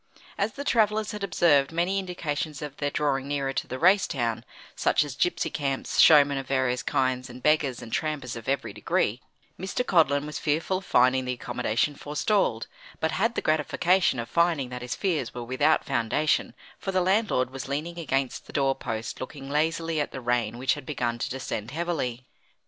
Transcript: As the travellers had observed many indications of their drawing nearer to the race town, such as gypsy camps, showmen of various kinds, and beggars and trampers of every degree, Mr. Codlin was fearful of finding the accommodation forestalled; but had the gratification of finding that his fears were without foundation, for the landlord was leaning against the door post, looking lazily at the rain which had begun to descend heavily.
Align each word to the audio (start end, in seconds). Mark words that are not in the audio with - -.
As 0.35 0.53
the 0.53 0.63
travellers 0.63 1.11
had 1.11 1.23
observed 1.23 1.71
many 1.71 1.99
indications 1.99 2.63
of 2.63 2.77
their 2.77 2.89
drawing 2.89 3.27
nearer 3.27 3.53
to 3.53 3.67
the 3.67 3.77
race 3.77 4.07
town, 4.07 4.43
such 4.75 5.03
as 5.03 5.15
gypsy 5.15 5.53
camps, 5.53 5.99
showmen 5.99 6.39
of 6.39 6.47
various 6.47 6.81
kinds, 6.81 7.29
and 7.29 7.43
beggars 7.43 7.83
and 7.83 7.93
trampers 7.93 8.35
of 8.35 8.49
every 8.49 8.73
degree, 8.73 9.21
Mr. 9.59 9.85
Codlin 9.85 10.25
was 10.25 10.39
fearful 10.39 10.77
of 10.79 10.85
finding 10.85 11.25
the 11.25 11.33
accommodation 11.33 11.93
forestalled; 11.95 12.65
but 12.99 13.11
had 13.11 13.35
the 13.35 13.43
gratification 13.43 14.17
of 14.17 14.27
finding 14.27 14.69
that 14.69 14.81
his 14.81 14.95
fears 14.95 15.35
were 15.35 15.43
without 15.43 15.85
foundation, 15.85 16.55
for 16.79 16.91
the 16.91 16.99
landlord 17.01 17.51
was 17.51 17.67
leaning 17.67 17.99
against 17.99 18.47
the 18.47 18.53
door 18.53 18.73
post, 18.73 19.21
looking 19.21 19.51
lazily 19.51 20.01
at 20.01 20.11
the 20.11 20.19
rain 20.19 20.57
which 20.57 20.73
had 20.73 20.83
begun 20.83 21.19
to 21.19 21.29
descend 21.29 21.69
heavily. 21.69 22.25